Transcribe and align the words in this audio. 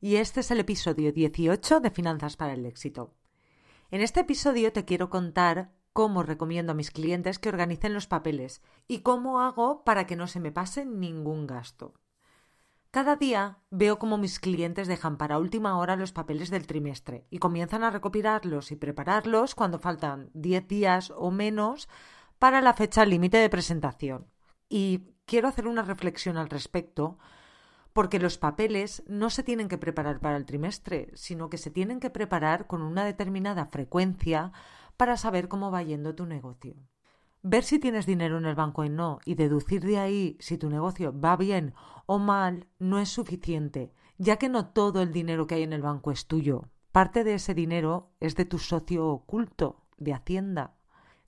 y 0.00 0.16
este 0.16 0.40
es 0.40 0.50
el 0.50 0.60
episodio 0.60 1.12
18 1.12 1.80
de 1.80 1.90
Finanzas 1.90 2.36
para 2.36 2.54
el 2.54 2.64
Éxito. 2.64 3.14
En 3.90 4.00
este 4.00 4.20
episodio 4.20 4.72
te 4.72 4.84
quiero 4.84 5.10
contar 5.10 5.72
cómo 5.92 6.22
recomiendo 6.22 6.72
a 6.72 6.74
mis 6.74 6.90
clientes 6.90 7.38
que 7.38 7.50
organicen 7.50 7.92
los 7.92 8.06
papeles 8.06 8.62
y 8.88 9.00
cómo 9.00 9.40
hago 9.40 9.84
para 9.84 10.06
que 10.06 10.16
no 10.16 10.26
se 10.26 10.40
me 10.40 10.52
pase 10.52 10.86
ningún 10.86 11.46
gasto. 11.46 11.94
Cada 12.90 13.16
día 13.16 13.58
veo 13.70 13.98
cómo 13.98 14.16
mis 14.16 14.40
clientes 14.40 14.88
dejan 14.88 15.16
para 15.16 15.38
última 15.38 15.78
hora 15.78 15.96
los 15.96 16.12
papeles 16.12 16.50
del 16.50 16.66
trimestre 16.66 17.26
y 17.30 17.38
comienzan 17.38 17.84
a 17.84 17.90
recopilarlos 17.90 18.72
y 18.72 18.76
prepararlos 18.76 19.54
cuando 19.54 19.78
faltan 19.78 20.30
10 20.34 20.66
días 20.66 21.12
o 21.16 21.30
menos 21.30 21.88
para 22.38 22.62
la 22.62 22.74
fecha 22.74 23.04
límite 23.04 23.36
de 23.36 23.50
presentación. 23.50 24.26
Y 24.68 25.14
quiero 25.26 25.46
hacer 25.46 25.68
una 25.68 25.82
reflexión 25.82 26.36
al 26.36 26.48
respecto 26.48 27.18
porque 27.92 28.18
los 28.18 28.38
papeles 28.38 29.02
no 29.06 29.30
se 29.30 29.42
tienen 29.42 29.68
que 29.68 29.78
preparar 29.78 30.20
para 30.20 30.36
el 30.36 30.46
trimestre, 30.46 31.10
sino 31.14 31.50
que 31.50 31.58
se 31.58 31.70
tienen 31.70 32.00
que 32.00 32.10
preparar 32.10 32.66
con 32.66 32.82
una 32.82 33.04
determinada 33.04 33.66
frecuencia 33.66 34.52
para 34.96 35.16
saber 35.16 35.48
cómo 35.48 35.70
va 35.70 35.82
yendo 35.82 36.14
tu 36.14 36.26
negocio. 36.26 36.76
Ver 37.42 37.64
si 37.64 37.78
tienes 37.78 38.04
dinero 38.06 38.36
en 38.36 38.44
el 38.44 38.54
banco 38.54 38.84
y 38.84 38.90
no, 38.90 39.18
y 39.24 39.34
deducir 39.34 39.82
de 39.82 39.98
ahí 39.98 40.36
si 40.40 40.58
tu 40.58 40.68
negocio 40.68 41.18
va 41.18 41.36
bien 41.36 41.74
o 42.06 42.18
mal, 42.18 42.66
no 42.78 42.98
es 42.98 43.08
suficiente, 43.08 43.94
ya 44.18 44.36
que 44.36 44.50
no 44.50 44.66
todo 44.66 45.00
el 45.00 45.12
dinero 45.12 45.46
que 45.46 45.54
hay 45.54 45.62
en 45.62 45.72
el 45.72 45.80
banco 45.80 46.10
es 46.10 46.26
tuyo. 46.26 46.68
Parte 46.92 47.24
de 47.24 47.34
ese 47.34 47.54
dinero 47.54 48.10
es 48.20 48.36
de 48.36 48.44
tu 48.44 48.58
socio 48.58 49.06
oculto, 49.08 49.86
de 49.96 50.12
Hacienda. 50.12 50.74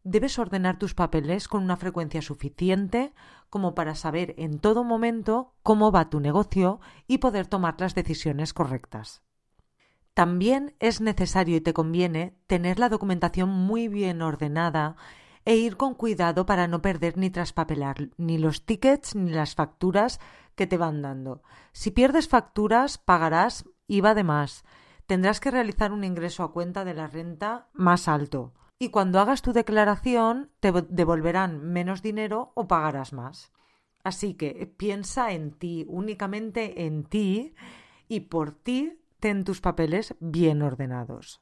Debes 0.05 0.39
ordenar 0.39 0.79
tus 0.79 0.95
papeles 0.95 1.47
con 1.49 1.63
una 1.63 1.77
frecuencia 1.77 2.21
suficiente 2.21 3.15
como 3.53 3.75
para 3.75 3.95
saber 3.95 4.35
en 4.39 4.59
todo 4.61 4.83
momento 4.83 5.53
cómo 5.63 5.93
va 5.93 6.09
tu 6.09 6.21
negocio 6.21 6.81
y 7.07 7.19
poder 7.19 7.47
tomar 7.47 7.79
las 7.79 7.95
decisiones 7.95 8.55
correctas. 8.55 9.21
También 10.15 10.75
es 10.81 11.03
necesario 11.03 11.59
y 11.59 11.61
te 11.61 11.75
conviene 11.75 12.35
tener 12.47 12.79
la 12.79 12.89
documentación 12.89 13.51
muy 13.51 13.89
bien 13.89 14.23
ordenada 14.23 14.97
e 15.45 15.57
ir 15.57 15.77
con 15.77 15.93
cuidado 15.93 16.47
para 16.47 16.67
no 16.67 16.81
perder 16.81 17.19
ni 17.19 17.29
traspapelar 17.29 18.09
ni 18.17 18.39
los 18.39 18.65
tickets 18.65 19.15
ni 19.15 19.31
las 19.31 19.55
facturas 19.55 20.19
que 20.55 20.67
te 20.67 20.79
van 20.79 21.03
dando. 21.03 21.43
Si 21.73 21.91
pierdes 21.91 22.29
facturas, 22.29 22.97
pagarás 22.97 23.67
IVA 23.87 24.15
de 24.15 24.25
más. 24.25 24.65
Tendrás 25.07 25.41
que 25.41 25.51
realizar 25.51 25.93
un 25.93 26.05
ingreso 26.05 26.43
a 26.43 26.53
cuenta 26.53 26.87
de 26.87 26.95
la 26.95 27.07
renta 27.07 27.69
más 27.75 28.09
alto 28.09 28.55
y 28.83 28.89
cuando 28.89 29.21
hagas 29.21 29.43
tu 29.43 29.53
declaración 29.53 30.51
te 30.59 30.73
devolverán 30.73 31.63
menos 31.63 32.03
dinero 32.03 32.51
o 32.57 32.67
pagarás 32.67 33.13
más. 33.13 33.53
Así 34.03 34.35
que 34.35 34.75
piensa 34.77 35.31
en 35.31 35.53
ti, 35.53 35.85
únicamente 35.87 36.85
en 36.85 37.05
ti, 37.05 37.55
y 38.09 38.19
por 38.23 38.51
ti 38.51 38.99
ten 39.21 39.45
tus 39.45 39.61
papeles 39.61 40.17
bien 40.19 40.63
ordenados. 40.63 41.41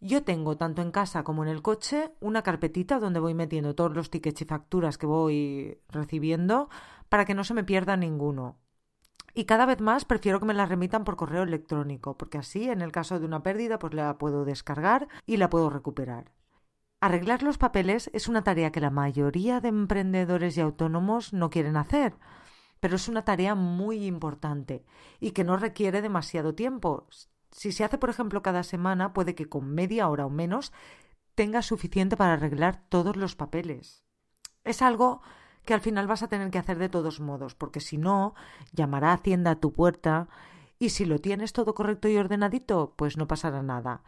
Yo 0.00 0.24
tengo 0.24 0.58
tanto 0.58 0.82
en 0.82 0.90
casa 0.90 1.24
como 1.24 1.42
en 1.42 1.48
el 1.48 1.62
coche 1.62 2.10
una 2.20 2.42
carpetita 2.42 2.98
donde 2.98 3.18
voy 3.18 3.32
metiendo 3.32 3.74
todos 3.74 3.96
los 3.96 4.10
tickets 4.10 4.42
y 4.42 4.44
facturas 4.44 4.98
que 4.98 5.06
voy 5.06 5.78
recibiendo 5.88 6.68
para 7.08 7.24
que 7.24 7.32
no 7.32 7.44
se 7.44 7.54
me 7.54 7.64
pierda 7.64 7.96
ninguno. 7.96 8.58
Y 9.32 9.46
cada 9.46 9.64
vez 9.64 9.80
más 9.80 10.04
prefiero 10.04 10.38
que 10.38 10.44
me 10.44 10.52
las 10.52 10.68
remitan 10.68 11.04
por 11.04 11.16
correo 11.16 11.44
electrónico, 11.44 12.14
porque 12.18 12.36
así, 12.36 12.68
en 12.68 12.82
el 12.82 12.92
caso 12.92 13.18
de 13.18 13.24
una 13.24 13.42
pérdida, 13.42 13.78
pues 13.78 13.94
la 13.94 14.18
puedo 14.18 14.44
descargar 14.44 15.08
y 15.24 15.38
la 15.38 15.48
puedo 15.48 15.70
recuperar. 15.70 16.30
Arreglar 17.04 17.42
los 17.42 17.58
papeles 17.58 18.08
es 18.14 18.28
una 18.28 18.44
tarea 18.44 18.72
que 18.72 18.80
la 18.80 18.88
mayoría 18.88 19.60
de 19.60 19.68
emprendedores 19.68 20.56
y 20.56 20.62
autónomos 20.62 21.34
no 21.34 21.50
quieren 21.50 21.76
hacer, 21.76 22.16
pero 22.80 22.96
es 22.96 23.08
una 23.08 23.26
tarea 23.26 23.54
muy 23.54 24.06
importante 24.06 24.86
y 25.20 25.32
que 25.32 25.44
no 25.44 25.58
requiere 25.58 26.00
demasiado 26.00 26.54
tiempo. 26.54 27.06
Si 27.50 27.72
se 27.72 27.84
hace, 27.84 27.98
por 27.98 28.08
ejemplo, 28.08 28.42
cada 28.42 28.62
semana, 28.62 29.12
puede 29.12 29.34
que 29.34 29.50
con 29.50 29.74
media 29.74 30.08
hora 30.08 30.24
o 30.24 30.30
menos 30.30 30.72
tenga 31.34 31.60
suficiente 31.60 32.16
para 32.16 32.32
arreglar 32.32 32.82
todos 32.88 33.16
los 33.16 33.36
papeles. 33.36 34.02
Es 34.64 34.80
algo 34.80 35.20
que 35.66 35.74
al 35.74 35.82
final 35.82 36.06
vas 36.06 36.22
a 36.22 36.28
tener 36.28 36.50
que 36.50 36.58
hacer 36.58 36.78
de 36.78 36.88
todos 36.88 37.20
modos, 37.20 37.54
porque 37.54 37.80
si 37.80 37.98
no, 37.98 38.34
llamará 38.72 39.12
Hacienda 39.12 39.50
a 39.50 39.60
tu 39.60 39.74
puerta 39.74 40.28
y 40.78 40.88
si 40.88 41.04
lo 41.04 41.18
tienes 41.18 41.52
todo 41.52 41.74
correcto 41.74 42.08
y 42.08 42.16
ordenadito, 42.16 42.94
pues 42.96 43.18
no 43.18 43.28
pasará 43.28 43.62
nada. 43.62 44.04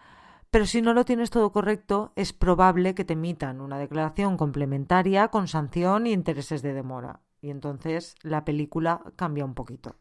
Pero 0.56 0.64
si 0.64 0.80
no 0.80 0.94
lo 0.94 1.04
tienes 1.04 1.28
todo 1.28 1.52
correcto, 1.52 2.14
es 2.16 2.32
probable 2.32 2.94
que 2.94 3.04
te 3.04 3.12
emitan 3.12 3.60
una 3.60 3.76
declaración 3.76 4.38
complementaria 4.38 5.28
con 5.28 5.48
sanción 5.48 6.06
y 6.06 6.14
intereses 6.14 6.62
de 6.62 6.72
demora. 6.72 7.20
Y 7.42 7.50
entonces 7.50 8.14
la 8.22 8.46
película 8.46 9.02
cambia 9.16 9.44
un 9.44 9.52
poquito. 9.52 9.96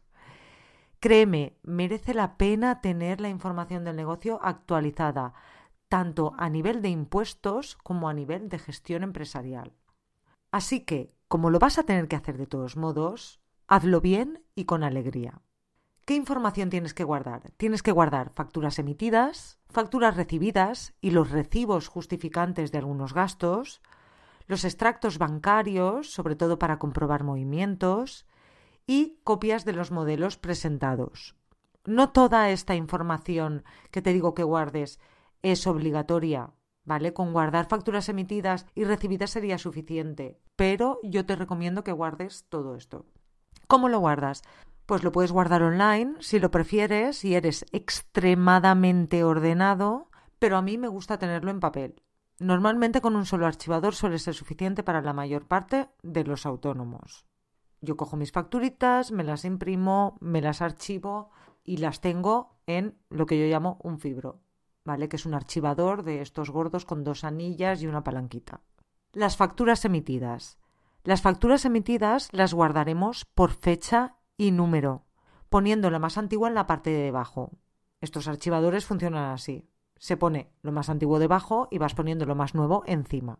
Créeme, 0.98 1.58
merece 1.62 2.14
la 2.14 2.38
pena 2.38 2.80
tener 2.80 3.20
la 3.20 3.28
información 3.28 3.84
del 3.84 3.96
negocio 3.96 4.40
actualizada, 4.42 5.34
tanto 5.90 6.32
a 6.38 6.48
nivel 6.48 6.80
de 6.80 6.88
impuestos 6.88 7.76
como 7.82 8.08
a 8.08 8.14
nivel 8.14 8.48
de 8.48 8.58
gestión 8.58 9.02
empresarial. 9.02 9.74
Así 10.52 10.80
que, 10.80 11.12
como 11.28 11.50
lo 11.50 11.58
vas 11.58 11.76
a 11.78 11.82
tener 11.82 12.08
que 12.08 12.16
hacer 12.16 12.38
de 12.38 12.46
todos 12.46 12.78
modos, 12.78 13.42
hazlo 13.66 14.00
bien 14.00 14.42
y 14.54 14.64
con 14.64 14.84
alegría. 14.84 15.42
¿Qué 16.06 16.14
información 16.14 16.70
tienes 16.70 16.94
que 16.94 17.04
guardar? 17.04 17.50
Tienes 17.58 17.82
que 17.82 17.92
guardar 17.92 18.30
facturas 18.30 18.78
emitidas, 18.78 19.55
facturas 19.68 20.16
recibidas 20.16 20.94
y 21.00 21.10
los 21.10 21.30
recibos 21.30 21.88
justificantes 21.88 22.72
de 22.72 22.78
algunos 22.78 23.12
gastos, 23.12 23.82
los 24.46 24.64
extractos 24.64 25.18
bancarios, 25.18 26.10
sobre 26.10 26.36
todo 26.36 26.58
para 26.58 26.78
comprobar 26.78 27.24
movimientos, 27.24 28.26
y 28.86 29.18
copias 29.24 29.64
de 29.64 29.72
los 29.72 29.90
modelos 29.90 30.36
presentados. 30.36 31.34
No 31.84 32.10
toda 32.10 32.50
esta 32.50 32.74
información 32.74 33.64
que 33.90 34.02
te 34.02 34.12
digo 34.12 34.34
que 34.34 34.44
guardes 34.44 35.00
es 35.42 35.66
obligatoria, 35.66 36.50
¿vale? 36.84 37.12
Con 37.12 37.32
guardar 37.32 37.68
facturas 37.68 38.08
emitidas 38.08 38.66
y 38.74 38.84
recibidas 38.84 39.30
sería 39.30 39.58
suficiente, 39.58 40.40
pero 40.54 41.00
yo 41.02 41.26
te 41.26 41.36
recomiendo 41.36 41.84
que 41.84 41.92
guardes 41.92 42.46
todo 42.48 42.76
esto. 42.76 43.06
¿Cómo 43.66 43.88
lo 43.88 43.98
guardas? 43.98 44.42
Pues 44.86 45.02
lo 45.02 45.12
puedes 45.12 45.32
guardar 45.32 45.62
online 45.62 46.14
si 46.20 46.38
lo 46.38 46.50
prefieres 46.50 47.24
y 47.24 47.34
eres 47.34 47.66
extremadamente 47.72 49.24
ordenado, 49.24 50.10
pero 50.38 50.56
a 50.56 50.62
mí 50.62 50.78
me 50.78 50.88
gusta 50.88 51.18
tenerlo 51.18 51.50
en 51.50 51.60
papel. 51.60 52.02
Normalmente 52.38 53.00
con 53.00 53.16
un 53.16 53.26
solo 53.26 53.46
archivador 53.46 53.94
suele 53.94 54.18
ser 54.18 54.34
suficiente 54.34 54.82
para 54.82 55.02
la 55.02 55.12
mayor 55.12 55.46
parte 55.46 55.88
de 56.02 56.24
los 56.24 56.46
autónomos. 56.46 57.26
Yo 57.80 57.96
cojo 57.96 58.16
mis 58.16 58.32
facturitas, 58.32 59.10
me 59.10 59.24
las 59.24 59.44
imprimo, 59.44 60.16
me 60.20 60.40
las 60.40 60.62
archivo 60.62 61.30
y 61.64 61.78
las 61.78 62.00
tengo 62.00 62.58
en 62.66 62.98
lo 63.10 63.26
que 63.26 63.38
yo 63.38 63.46
llamo 63.46 63.78
un 63.82 63.98
fibro, 63.98 64.40
¿vale? 64.84 65.08
Que 65.08 65.16
es 65.16 65.26
un 65.26 65.34
archivador 65.34 66.02
de 66.02 66.20
estos 66.20 66.50
gordos 66.50 66.84
con 66.84 67.04
dos 67.04 67.24
anillas 67.24 67.82
y 67.82 67.86
una 67.86 68.04
palanquita. 68.04 68.60
Las 69.12 69.36
facturas 69.36 69.84
emitidas. 69.84 70.58
Las 71.04 71.22
facturas 71.22 71.64
emitidas 71.64 72.28
las 72.32 72.52
guardaremos 72.52 73.24
por 73.24 73.52
fecha 73.52 74.16
y 74.36 74.50
número, 74.50 75.04
poniendo 75.48 75.90
la 75.90 75.98
más 75.98 76.18
antigua 76.18 76.48
en 76.48 76.54
la 76.54 76.66
parte 76.66 76.90
de 76.90 77.02
debajo. 77.02 77.52
Estos 78.00 78.28
archivadores 78.28 78.84
funcionan 78.84 79.32
así. 79.32 79.68
Se 79.96 80.16
pone 80.16 80.50
lo 80.62 80.72
más 80.72 80.90
antiguo 80.90 81.18
debajo 81.18 81.68
y 81.70 81.78
vas 81.78 81.94
poniendo 81.94 82.26
lo 82.26 82.34
más 82.34 82.54
nuevo 82.54 82.82
encima. 82.86 83.38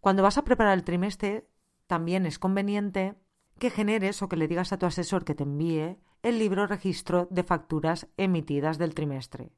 Cuando 0.00 0.22
vas 0.22 0.36
a 0.36 0.44
preparar 0.44 0.74
el 0.74 0.84
trimestre, 0.84 1.48
también 1.86 2.26
es 2.26 2.38
conveniente 2.38 3.14
que 3.58 3.70
generes 3.70 4.20
o 4.22 4.28
que 4.28 4.36
le 4.36 4.48
digas 4.48 4.72
a 4.72 4.78
tu 4.78 4.86
asesor 4.86 5.24
que 5.24 5.34
te 5.34 5.44
envíe 5.44 5.98
el 6.22 6.38
libro 6.38 6.66
registro 6.66 7.28
de 7.30 7.44
facturas 7.44 8.08
emitidas 8.16 8.78
del 8.78 8.94
trimestre 8.94 9.52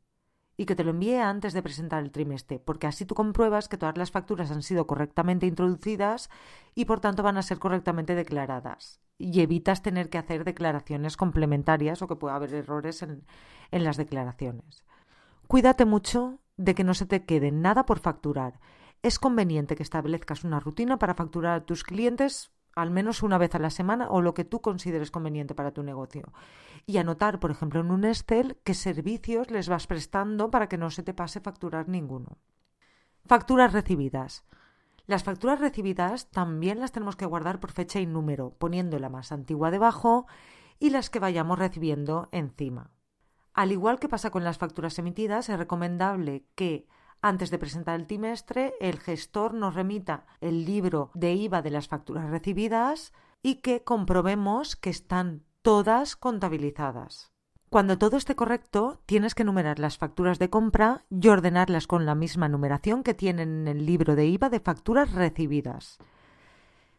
y 0.57 0.65
que 0.65 0.75
te 0.75 0.85
lo 0.85 0.91
envíe 0.91 1.17
antes 1.17 1.53
de 1.53 1.63
presentar 1.63 2.03
el 2.03 2.11
trimestre, 2.11 2.59
porque 2.59 2.87
así 2.87 3.05
tú 3.05 3.15
compruebas 3.15 3.69
que 3.69 3.77
todas 3.77 3.97
las 3.99 4.11
facturas 4.11 4.51
han 4.51 4.63
sido 4.63 4.87
correctamente 4.87 5.47
introducidas 5.47 6.31
y 6.75 6.87
por 6.87 7.01
tanto 7.01 7.23
van 7.23 7.37
a 7.37 7.43
ser 7.43 7.59
correctamente 7.59 8.15
declaradas. 8.15 9.01
Y 9.19 9.41
evitas 9.41 9.83
tener 9.83 10.11
que 10.11 10.19
hacer 10.19 10.45
declaraciones 10.45 11.17
complementarias 11.17 12.03
o 12.03 12.09
que 12.09 12.17
pueda 12.17 12.37
haber 12.37 12.55
errores 12.55 13.03
en, 13.03 13.25
las 13.71 13.97
declaraciones. 13.97 14.85
Cuídate 15.49 15.85
mucho 15.85 16.41
de 16.57 16.75
que 16.75 16.85
no 16.85 16.95
se 16.95 17.07
te 17.07 17.25
quede 17.25 17.51
nada 17.51 17.87
por 17.87 17.99
facturar. 17.99 18.61
Es 19.03 19.19
conveniente 19.19 19.77
que 19.77 19.83
establezcas 19.83 20.45
una 20.45 20.61
rutina 20.61 20.99
para 20.99 21.15
facturar 21.15 21.55
a 21.55 21.65
tus 21.65 21.85
clientes 21.85 22.51
al 22.77 22.91
menos 22.91 23.23
una 23.23 23.39
vez 23.39 23.55
a 23.55 23.59
la 23.59 23.71
semana 23.71 24.09
o 24.11 24.21
lo 24.21 24.35
que 24.35 24.45
tú 24.45 24.61
consideres 24.61 25.11
conveniente 25.11 25.55
para 25.55 25.73
tu 25.73 25.83
negocio. 25.83 26.33
Y 26.85 26.99
anotar, 26.99 27.41
por 27.41 27.51
ejemplo, 27.51 27.81
en 27.81 27.91
un 27.91 28.05
Excel 28.05 28.59
qué 28.65 28.75
servicios 28.75 29.51
les 29.51 29.69
vas 29.69 29.87
prestando 29.87 30.51
para 30.51 30.69
que 30.69 30.77
no 30.77 30.91
se 30.91 31.03
te 31.03 31.15
pase 31.15 31.41
facturar 31.41 31.89
ninguno. 31.89 32.37
Facturas 33.25 33.73
recibidas. 33.73 34.45
Las 35.07 35.23
facturas 35.23 35.61
recibidas 35.61 36.31
también 36.31 36.81
las 36.81 36.91
tenemos 36.91 37.15
que 37.15 37.27
guardar 37.27 37.61
por 37.61 37.71
fecha 37.71 38.01
y 38.01 38.07
número, 38.07 38.55
poniendo 38.59 38.99
la 38.99 39.09
más 39.09 39.31
antigua 39.31 39.71
debajo 39.71 40.27
y 40.81 40.91
las 40.91 41.11
que 41.11 41.21
vayamos 41.21 41.59
recibiendo 41.59 42.29
encima. 42.33 42.91
Al 43.55 43.73
igual 43.73 43.99
que 44.01 44.09
pasa 44.09 44.31
con 44.31 44.45
las 44.45 44.59
facturas 44.59 44.99
emitidas, 44.99 45.49
es 45.49 45.59
recomendable 45.59 46.45
que 46.57 46.89
antes 47.23 47.51
de 47.51 47.59
presentar 47.59 47.99
el 47.99 48.07
trimestre 48.07 48.75
el 48.81 48.99
gestor 48.99 49.55
nos 49.55 49.75
remita 49.75 50.27
el 50.41 50.65
libro 50.65 51.11
de 51.15 51.35
IVA 51.35 51.63
de 51.63 51.71
las 51.71 51.89
facturas 51.89 52.29
recibidas 52.29 53.13
y 53.43 53.57
que 53.57 53.85
comprobemos 53.85 54.77
que 54.77 54.91
están 54.91 55.45
todas 55.63 56.17
contabilizadas. 56.17 57.36
Cuando 57.69 57.99
todo 57.99 58.17
esté 58.17 58.37
correcto, 58.37 59.01
tienes 59.07 59.35
que 59.35 59.45
numerar 59.45 59.81
las 59.81 59.99
facturas 59.99 60.39
de 60.39 60.49
compra 60.49 61.05
y 61.11 61.27
ordenarlas 61.29 61.89
con 61.89 62.07
la 62.07 62.15
misma 62.15 62.49
numeración 62.49 63.03
que 63.03 63.13
tienen 63.13 63.63
en 63.63 63.69
el 63.69 63.87
libro 63.87 64.15
de 64.15 64.27
IVA 64.27 64.51
de 64.51 64.61
facturas 64.61 65.13
recibidas. 65.13 65.99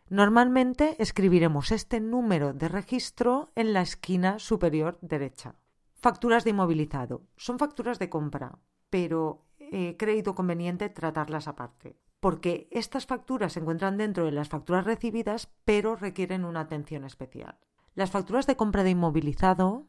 Normalmente 0.10 0.96
escribiremos 1.00 1.72
este 1.72 2.00
número 2.02 2.54
de 2.54 2.68
registro 2.68 3.50
en 3.56 3.74
la 3.74 3.82
esquina 3.82 4.40
superior 4.40 4.98
derecha. 5.02 5.56
Facturas 5.96 6.44
de 6.44 6.52
inmovilizado. 6.52 7.24
Son 7.38 7.60
facturas 7.60 7.98
de 7.98 8.10
compra, 8.10 8.60
pero 8.90 9.46
he 9.58 9.96
creído 9.98 10.36
conveniente 10.36 10.90
tratarlas 10.90 11.48
aparte, 11.48 11.98
porque 12.20 12.68
estas 12.72 13.06
facturas 13.06 13.54
se 13.54 13.62
encuentran 13.62 13.98
dentro 13.98 14.26
de 14.26 14.32
las 14.32 14.50
facturas 14.50 14.86
recibidas, 14.86 15.50
pero 15.66 15.96
requieren 15.96 16.46
una 16.46 16.62
atención 16.62 17.06
especial. 17.06 17.58
Las 17.96 18.12
facturas 18.12 18.48
de 18.48 18.56
compra 18.56 18.84
de 18.84 18.92
inmovilizado 18.92 19.88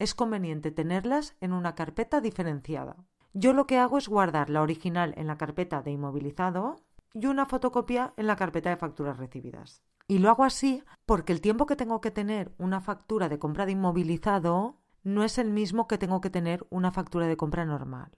es 0.00 0.14
conveniente 0.14 0.72
tenerlas 0.72 1.36
en 1.40 1.52
una 1.52 1.76
carpeta 1.76 2.20
diferenciada. 2.20 2.96
Yo 3.32 3.52
lo 3.52 3.66
que 3.66 3.78
hago 3.78 3.98
es 3.98 4.08
guardar 4.08 4.50
la 4.50 4.62
original 4.62 5.14
en 5.16 5.28
la 5.28 5.36
carpeta 5.36 5.82
de 5.82 5.92
inmovilizado 5.92 6.76
y 7.14 7.26
una 7.26 7.46
fotocopia 7.46 8.14
en 8.16 8.26
la 8.26 8.34
carpeta 8.34 8.70
de 8.70 8.76
facturas 8.76 9.18
recibidas. 9.18 9.84
Y 10.08 10.18
lo 10.18 10.30
hago 10.30 10.42
así 10.42 10.82
porque 11.06 11.32
el 11.32 11.40
tiempo 11.40 11.66
que 11.66 11.76
tengo 11.76 12.00
que 12.00 12.10
tener 12.10 12.52
una 12.58 12.80
factura 12.80 13.28
de 13.28 13.38
compra 13.38 13.66
de 13.66 13.72
inmovilizado 13.72 14.80
no 15.04 15.22
es 15.22 15.38
el 15.38 15.50
mismo 15.50 15.86
que 15.86 15.98
tengo 15.98 16.20
que 16.20 16.30
tener 16.30 16.66
una 16.70 16.90
factura 16.90 17.26
de 17.26 17.36
compra 17.36 17.64
normal. 17.64 18.10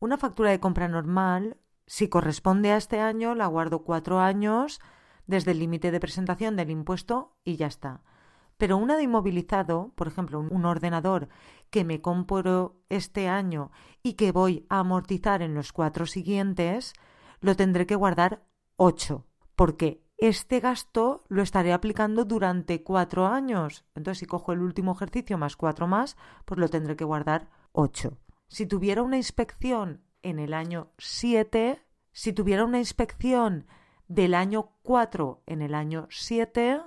Una 0.00 0.18
factura 0.18 0.50
de 0.50 0.60
compra 0.60 0.88
normal, 0.88 1.56
si 1.86 2.08
corresponde 2.08 2.72
a 2.72 2.76
este 2.76 3.00
año, 3.00 3.34
la 3.34 3.46
guardo 3.46 3.84
cuatro 3.84 4.18
años 4.18 4.80
desde 5.26 5.52
el 5.52 5.60
límite 5.60 5.92
de 5.92 6.00
presentación 6.00 6.56
del 6.56 6.70
impuesto 6.70 7.36
y 7.44 7.56
ya 7.56 7.68
está. 7.68 8.02
Pero 8.58 8.76
una 8.76 8.96
de 8.96 9.04
inmovilizado, 9.04 9.92
por 9.94 10.08
ejemplo, 10.08 10.40
un 10.40 10.64
ordenador 10.66 11.28
que 11.70 11.84
me 11.84 12.00
compro 12.00 12.82
este 12.88 13.28
año 13.28 13.70
y 14.02 14.14
que 14.14 14.32
voy 14.32 14.66
a 14.68 14.80
amortizar 14.80 15.42
en 15.42 15.54
los 15.54 15.72
cuatro 15.72 16.06
siguientes, 16.06 16.92
lo 17.40 17.54
tendré 17.56 17.86
que 17.86 17.94
guardar 17.94 18.44
8, 18.76 19.24
porque 19.54 20.02
este 20.18 20.58
gasto 20.58 21.24
lo 21.28 21.42
estaré 21.42 21.72
aplicando 21.72 22.24
durante 22.24 22.82
cuatro 22.82 23.28
años. 23.28 23.84
Entonces, 23.94 24.18
si 24.18 24.26
cojo 24.26 24.52
el 24.52 24.60
último 24.60 24.92
ejercicio 24.92 25.38
más 25.38 25.56
cuatro 25.56 25.86
más, 25.86 26.16
pues 26.44 26.58
lo 26.58 26.68
tendré 26.68 26.96
que 26.96 27.04
guardar 27.04 27.48
8. 27.72 28.18
Si 28.48 28.66
tuviera 28.66 29.02
una 29.02 29.16
inspección 29.16 30.02
en 30.22 30.40
el 30.40 30.52
año 30.54 30.90
7, 30.98 31.80
si 32.10 32.32
tuviera 32.32 32.64
una 32.64 32.78
inspección 32.78 33.68
del 34.08 34.34
año 34.34 34.72
4 34.82 35.44
en 35.46 35.62
el 35.62 35.74
año 35.74 36.08
7, 36.10 36.80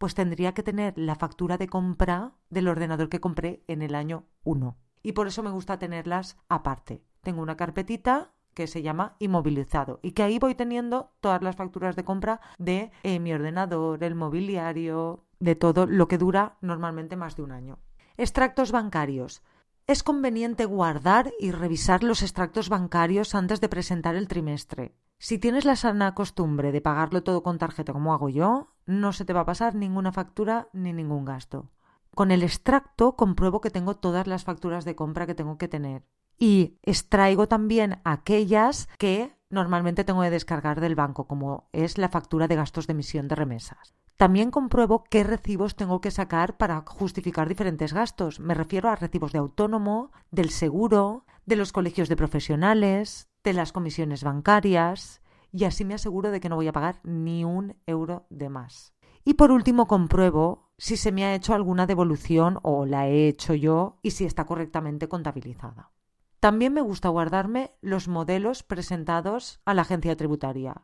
pues 0.00 0.14
tendría 0.14 0.54
que 0.54 0.62
tener 0.62 0.94
la 0.96 1.14
factura 1.14 1.58
de 1.58 1.68
compra 1.68 2.32
del 2.48 2.68
ordenador 2.68 3.10
que 3.10 3.20
compré 3.20 3.62
en 3.68 3.82
el 3.82 3.94
año 3.94 4.24
1. 4.44 4.78
Y 5.02 5.12
por 5.12 5.26
eso 5.26 5.42
me 5.42 5.50
gusta 5.50 5.78
tenerlas 5.78 6.38
aparte. 6.48 7.04
Tengo 7.20 7.42
una 7.42 7.58
carpetita 7.58 8.32
que 8.54 8.66
se 8.66 8.80
llama 8.80 9.16
inmovilizado 9.18 10.00
y 10.02 10.12
que 10.12 10.22
ahí 10.22 10.38
voy 10.38 10.54
teniendo 10.54 11.12
todas 11.20 11.42
las 11.42 11.54
facturas 11.54 11.96
de 11.96 12.04
compra 12.04 12.40
de 12.56 12.92
eh, 13.02 13.20
mi 13.20 13.34
ordenador, 13.34 14.02
el 14.02 14.14
mobiliario, 14.14 15.26
de 15.38 15.54
todo 15.54 15.84
lo 15.84 16.08
que 16.08 16.16
dura 16.16 16.56
normalmente 16.62 17.16
más 17.16 17.36
de 17.36 17.42
un 17.42 17.52
año. 17.52 17.78
Extractos 18.16 18.72
bancarios. 18.72 19.42
Es 19.86 20.02
conveniente 20.02 20.64
guardar 20.64 21.30
y 21.38 21.50
revisar 21.50 22.04
los 22.04 22.22
extractos 22.22 22.70
bancarios 22.70 23.34
antes 23.34 23.60
de 23.60 23.68
presentar 23.68 24.16
el 24.16 24.28
trimestre. 24.28 24.94
Si 25.22 25.38
tienes 25.38 25.66
la 25.66 25.76
sana 25.76 26.14
costumbre 26.14 26.72
de 26.72 26.80
pagarlo 26.80 27.22
todo 27.22 27.42
con 27.42 27.58
tarjeta 27.58 27.92
como 27.92 28.14
hago 28.14 28.30
yo, 28.30 28.72
no 28.90 29.12
se 29.12 29.24
te 29.24 29.32
va 29.32 29.40
a 29.40 29.46
pasar 29.46 29.74
ninguna 29.74 30.10
factura 30.12 30.68
ni 30.72 30.92
ningún 30.92 31.24
gasto. 31.24 31.70
Con 32.14 32.32
el 32.32 32.42
extracto 32.42 33.14
compruebo 33.14 33.60
que 33.60 33.70
tengo 33.70 33.94
todas 33.96 34.26
las 34.26 34.42
facturas 34.42 34.84
de 34.84 34.96
compra 34.96 35.26
que 35.26 35.36
tengo 35.36 35.58
que 35.58 35.68
tener 35.68 36.02
y 36.38 36.78
extraigo 36.82 37.46
también 37.46 38.00
aquellas 38.02 38.88
que 38.98 39.36
normalmente 39.48 40.04
tengo 40.04 40.22
que 40.22 40.30
descargar 40.30 40.80
del 40.80 40.96
banco, 40.96 41.26
como 41.28 41.68
es 41.72 41.98
la 41.98 42.08
factura 42.08 42.48
de 42.48 42.56
gastos 42.56 42.86
de 42.88 42.92
emisión 42.92 43.28
de 43.28 43.36
remesas. 43.36 43.94
También 44.16 44.50
compruebo 44.50 45.04
qué 45.04 45.22
recibos 45.22 45.76
tengo 45.76 46.00
que 46.00 46.10
sacar 46.10 46.56
para 46.56 46.82
justificar 46.86 47.48
diferentes 47.48 47.92
gastos. 47.92 48.40
Me 48.40 48.54
refiero 48.54 48.90
a 48.90 48.96
recibos 48.96 49.32
de 49.32 49.38
autónomo, 49.38 50.10
del 50.30 50.50
seguro, 50.50 51.24
de 51.46 51.56
los 51.56 51.72
colegios 51.72 52.08
de 52.08 52.16
profesionales, 52.16 53.28
de 53.44 53.52
las 53.52 53.72
comisiones 53.72 54.24
bancarias, 54.24 55.22
y 55.52 55.64
así 55.64 55.84
me 55.84 55.94
aseguro 55.94 56.30
de 56.30 56.40
que 56.40 56.48
no 56.48 56.56
voy 56.56 56.68
a 56.68 56.72
pagar 56.72 57.00
ni 57.02 57.44
un 57.44 57.76
euro 57.86 58.26
de 58.30 58.48
más. 58.48 58.94
Y 59.24 59.34
por 59.34 59.50
último 59.50 59.86
compruebo 59.86 60.70
si 60.78 60.96
se 60.96 61.12
me 61.12 61.24
ha 61.24 61.34
hecho 61.34 61.54
alguna 61.54 61.86
devolución 61.86 62.58
o 62.62 62.86
la 62.86 63.06
he 63.08 63.28
hecho 63.28 63.54
yo 63.54 63.98
y 64.02 64.12
si 64.12 64.24
está 64.24 64.46
correctamente 64.46 65.08
contabilizada. 65.08 65.92
También 66.40 66.72
me 66.72 66.80
gusta 66.80 67.10
guardarme 67.10 67.72
los 67.82 68.08
modelos 68.08 68.62
presentados 68.62 69.60
a 69.66 69.74
la 69.74 69.82
agencia 69.82 70.16
tributaria. 70.16 70.82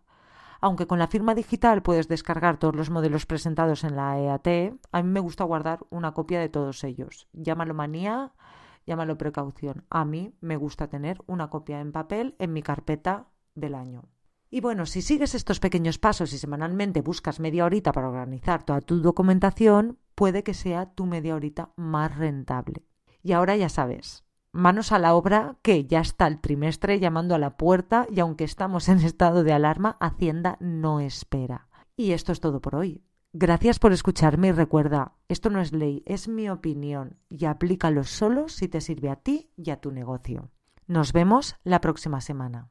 Aunque 0.61 0.87
con 0.87 0.99
la 0.99 1.07
firma 1.07 1.35
digital 1.35 1.83
puedes 1.83 2.09
descargar 2.09 2.59
todos 2.59 2.77
los 2.77 2.91
modelos 2.91 3.25
presentados 3.25 3.85
en 3.85 3.97
la 3.97 4.19
EAT, 4.19 4.75
a 4.93 5.03
mí 5.03 5.09
me 5.09 5.21
gusta 5.21 5.45
guardar 5.45 5.87
una 5.89 6.13
copia 6.13 6.41
de 6.41 6.51
todos 6.51 6.85
ellos. 6.85 7.29
Llámalo 7.33 7.73
manía, 7.73 8.35
llámalo 8.87 9.17
precaución. 9.17 9.87
A 9.89 10.05
mí 10.05 10.35
me 10.41 10.57
gusta 10.57 10.89
tener 10.89 11.23
una 11.27 11.49
copia 11.49 11.81
en 11.81 11.93
papel 11.93 12.37
en 12.39 12.53
mi 12.53 12.63
carpeta 12.63 13.29
del 13.55 13.75
año. 13.75 14.05
Y 14.51 14.61
bueno, 14.61 14.87
si 14.87 15.03
sigues 15.03 15.35
estos 15.35 15.61
pequeños 15.61 15.99
pasos 15.99 16.33
y 16.33 16.39
semanalmente 16.39 17.03
buscas 17.03 17.41
media 17.41 17.65
horita 17.65 17.93
para 17.93 18.09
organizar 18.09 18.65
toda 18.65 18.81
tu 18.81 19.01
documentación, 19.01 19.99
puede 20.15 20.45
que 20.45 20.55
sea 20.55 20.87
tu 20.95 21.07
media 21.07 21.35
horita 21.35 21.71
más 21.77 22.17
rentable. 22.17 22.85
Y 23.23 23.33
ahora 23.33 23.57
ya 23.57 23.69
sabes, 23.69 24.25
manos 24.53 24.93
a 24.93 24.99
la 24.99 25.15
obra 25.15 25.57
que 25.63 25.85
ya 25.87 26.01
está 26.01 26.29
el 26.29 26.41
trimestre 26.41 27.01
llamando 27.01 27.35
a 27.35 27.39
la 27.39 27.57
puerta 27.57 28.07
y 28.11 28.21
aunque 28.21 28.45
estamos 28.45 28.89
en 28.89 29.01
estado 29.01 29.43
de 29.43 29.53
alarma, 29.53 29.97
Hacienda 30.01 30.57
no 30.61 31.01
espera. 31.01 31.69
Y 31.97 32.13
esto 32.13 32.31
es 32.31 32.41
todo 32.41 32.61
por 32.61 32.77
hoy. 32.77 33.03
Gracias 33.33 33.79
por 33.79 33.93
escucharme 33.93 34.49
y 34.49 34.53
recuerda, 34.53 35.13
esto 35.29 35.51
no 35.51 35.61
es 35.61 35.73
ley, 35.73 36.03
es 36.07 36.29
mi 36.29 36.49
opinión 36.49 37.19
y 37.29 37.45
aplícalo 37.45 38.05
solo 38.05 38.49
si 38.49 38.69
te 38.69 38.81
sirve 38.81 39.11
a 39.11 39.17
ti 39.17 39.51
y 39.57 39.71
a 39.71 39.81
tu 39.81 39.91
negocio. 39.91 40.51
Nos 40.87 41.13
vemos 41.13 41.57
la 41.65 41.81
próxima 41.81 42.21
semana. 42.21 42.71